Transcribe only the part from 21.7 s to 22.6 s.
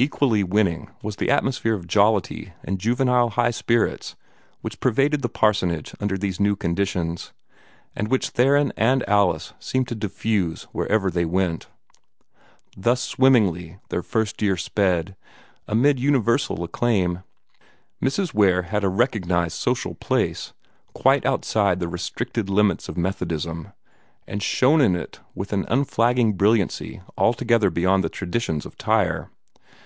the restricted